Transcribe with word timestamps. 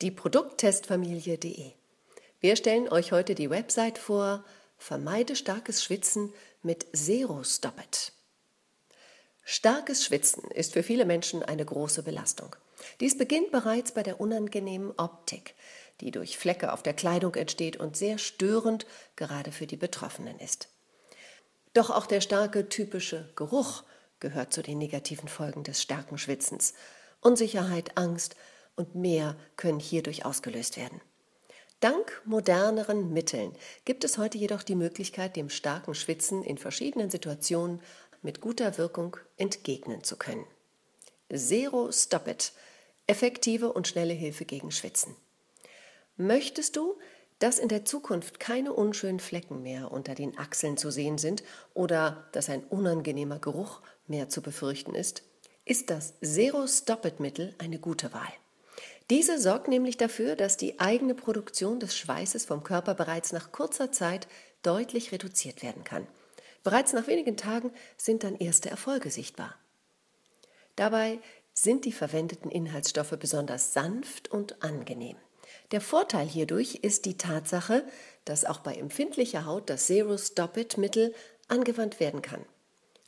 die 0.00 0.10
Produkttestfamilie.de. 0.10 1.72
Wir 2.40 2.56
stellen 2.56 2.88
euch 2.88 3.12
heute 3.12 3.34
die 3.34 3.50
Website 3.50 3.98
vor 3.98 4.44
Vermeide 4.78 5.36
starkes 5.36 5.84
Schwitzen 5.84 6.32
mit 6.62 6.86
Zero 6.96 7.44
Stop 7.44 7.78
It. 7.78 8.12
Starkes 9.44 10.04
Schwitzen 10.04 10.50
ist 10.52 10.72
für 10.72 10.82
viele 10.82 11.04
Menschen 11.04 11.42
eine 11.42 11.66
große 11.66 12.02
Belastung. 12.02 12.56
Dies 13.00 13.18
beginnt 13.18 13.50
bereits 13.50 13.92
bei 13.92 14.02
der 14.02 14.20
unangenehmen 14.20 14.92
Optik, 14.96 15.54
die 16.00 16.10
durch 16.10 16.38
Flecke 16.38 16.72
auf 16.72 16.82
der 16.82 16.94
Kleidung 16.94 17.34
entsteht 17.34 17.76
und 17.76 17.94
sehr 17.94 18.16
störend 18.16 18.86
gerade 19.16 19.52
für 19.52 19.66
die 19.66 19.76
Betroffenen 19.76 20.38
ist. 20.38 20.68
Doch 21.74 21.90
auch 21.90 22.06
der 22.06 22.22
starke 22.22 22.70
typische 22.70 23.30
Geruch 23.36 23.82
gehört 24.18 24.54
zu 24.54 24.62
den 24.62 24.78
negativen 24.78 25.28
Folgen 25.28 25.62
des 25.62 25.82
starken 25.82 26.16
Schwitzens. 26.16 26.72
Unsicherheit, 27.20 27.98
Angst 27.98 28.34
und 28.80 28.96
mehr 28.96 29.36
können 29.56 29.78
hierdurch 29.78 30.24
ausgelöst 30.24 30.76
werden. 30.76 31.00
Dank 31.78 32.20
moderneren 32.24 33.12
Mitteln 33.12 33.52
gibt 33.84 34.04
es 34.04 34.18
heute 34.18 34.36
jedoch 34.36 34.62
die 34.62 34.74
Möglichkeit, 34.74 35.36
dem 35.36 35.48
starken 35.48 35.94
Schwitzen 35.94 36.42
in 36.42 36.58
verschiedenen 36.58 37.10
Situationen 37.10 37.80
mit 38.22 38.40
guter 38.40 38.76
Wirkung 38.76 39.16
entgegnen 39.36 40.02
zu 40.02 40.16
können. 40.16 40.44
Zero 41.32 41.92
Stop 41.92 42.26
It. 42.26 42.52
Effektive 43.06 43.72
und 43.72 43.88
schnelle 43.88 44.12
Hilfe 44.12 44.44
gegen 44.44 44.70
Schwitzen. 44.70 45.16
Möchtest 46.16 46.76
du, 46.76 46.98
dass 47.38 47.58
in 47.58 47.68
der 47.68 47.84
Zukunft 47.84 48.38
keine 48.38 48.72
unschönen 48.72 49.20
Flecken 49.20 49.62
mehr 49.62 49.90
unter 49.90 50.14
den 50.14 50.38
Achseln 50.38 50.76
zu 50.76 50.90
sehen 50.90 51.18
sind 51.18 51.42
oder 51.72 52.28
dass 52.32 52.50
ein 52.50 52.62
unangenehmer 52.64 53.38
Geruch 53.38 53.80
mehr 54.06 54.28
zu 54.28 54.42
befürchten 54.42 54.94
ist, 54.94 55.22
ist 55.64 55.88
das 55.88 56.14
Zero 56.20 56.66
Stop 56.66 57.04
It 57.06 57.20
Mittel 57.20 57.54
eine 57.58 57.78
gute 57.78 58.12
Wahl. 58.12 58.32
Diese 59.10 59.40
sorgt 59.40 59.66
nämlich 59.66 59.96
dafür, 59.96 60.36
dass 60.36 60.56
die 60.56 60.78
eigene 60.78 61.16
Produktion 61.16 61.80
des 61.80 61.96
Schweißes 61.96 62.44
vom 62.44 62.62
Körper 62.62 62.94
bereits 62.94 63.32
nach 63.32 63.50
kurzer 63.50 63.90
Zeit 63.90 64.28
deutlich 64.62 65.10
reduziert 65.10 65.64
werden 65.64 65.82
kann. 65.82 66.06
Bereits 66.62 66.92
nach 66.92 67.08
wenigen 67.08 67.36
Tagen 67.36 67.72
sind 67.96 68.22
dann 68.22 68.36
erste 68.36 68.70
Erfolge 68.70 69.10
sichtbar. 69.10 69.56
Dabei 70.76 71.18
sind 71.52 71.84
die 71.86 71.92
verwendeten 71.92 72.52
Inhaltsstoffe 72.52 73.16
besonders 73.18 73.72
sanft 73.72 74.30
und 74.30 74.62
angenehm. 74.62 75.16
Der 75.72 75.80
Vorteil 75.80 76.28
hierdurch 76.28 76.76
ist 76.76 77.04
die 77.04 77.16
Tatsache, 77.16 77.84
dass 78.24 78.44
auch 78.44 78.60
bei 78.60 78.74
empfindlicher 78.74 79.44
Haut 79.44 79.68
das 79.70 79.86
Zero 79.86 80.16
Stop 80.18 80.56
It 80.56 80.78
Mittel 80.78 81.12
angewandt 81.48 81.98
werden 81.98 82.22
kann. 82.22 82.44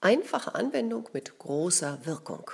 Einfache 0.00 0.56
Anwendung 0.56 1.08
mit 1.12 1.38
großer 1.38 2.04
Wirkung. 2.04 2.50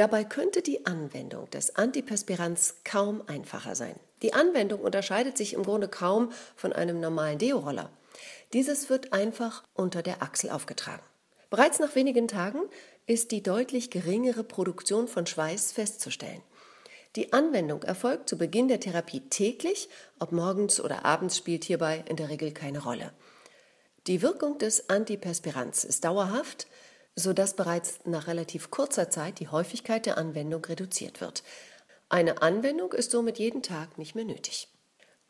Dabei 0.00 0.24
könnte 0.24 0.62
die 0.62 0.86
Anwendung 0.86 1.50
des 1.50 1.76
Antiperspirants 1.76 2.76
kaum 2.84 3.22
einfacher 3.26 3.74
sein. 3.74 3.94
Die 4.22 4.32
Anwendung 4.32 4.80
unterscheidet 4.80 5.36
sich 5.36 5.52
im 5.52 5.62
Grunde 5.62 5.88
kaum 5.88 6.32
von 6.56 6.72
einem 6.72 7.00
normalen 7.00 7.36
Deo-Roller. 7.36 7.90
Dieses 8.54 8.88
wird 8.88 9.12
einfach 9.12 9.62
unter 9.74 10.02
der 10.02 10.22
Achsel 10.22 10.48
aufgetragen. 10.48 11.02
Bereits 11.50 11.80
nach 11.80 11.94
wenigen 11.96 12.28
Tagen 12.28 12.60
ist 13.04 13.30
die 13.30 13.42
deutlich 13.42 13.90
geringere 13.90 14.42
Produktion 14.42 15.06
von 15.06 15.26
Schweiß 15.26 15.72
festzustellen. 15.72 16.40
Die 17.14 17.34
Anwendung 17.34 17.82
erfolgt 17.82 18.30
zu 18.30 18.38
Beginn 18.38 18.68
der 18.68 18.80
Therapie 18.80 19.20
täglich, 19.28 19.90
ob 20.18 20.32
morgens 20.32 20.80
oder 20.80 21.04
abends 21.04 21.36
spielt 21.36 21.64
hierbei 21.64 22.04
in 22.08 22.16
der 22.16 22.30
Regel 22.30 22.52
keine 22.52 22.82
Rolle. 22.82 23.12
Die 24.06 24.22
Wirkung 24.22 24.56
des 24.56 24.88
Antiperspirants 24.88 25.84
ist 25.84 26.06
dauerhaft, 26.06 26.68
sodass 27.16 27.54
bereits 27.54 28.00
nach 28.04 28.26
relativ 28.26 28.70
kurzer 28.70 29.10
Zeit 29.10 29.40
die 29.40 29.48
Häufigkeit 29.48 30.06
der 30.06 30.18
Anwendung 30.18 30.64
reduziert 30.64 31.20
wird. 31.20 31.42
Eine 32.08 32.42
Anwendung 32.42 32.92
ist 32.92 33.10
somit 33.10 33.38
jeden 33.38 33.62
Tag 33.62 33.98
nicht 33.98 34.14
mehr 34.14 34.24
nötig. 34.24 34.68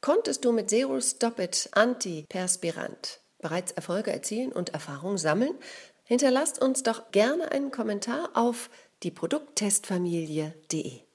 Konntest 0.00 0.45
du 0.45 0.53
mit 0.53 0.70
Zero 0.70 1.00
Stop 1.00 1.39
It 1.39 1.69
Antiperspirant 1.72 3.20
bereits 3.39 3.72
Erfolge 3.72 4.12
erzielen 4.12 4.53
und 4.53 4.70
Erfahrungen 4.70 5.19
sammeln? 5.19 5.55
Hinterlasst 6.05 6.60
uns 6.60 6.82
doch 6.82 7.10
gerne 7.10 7.53
einen 7.53 7.71
Kommentar 7.71 8.31
auf 8.34 8.71
die 9.03 9.10
Produkttestfamilie.de. 9.10 11.09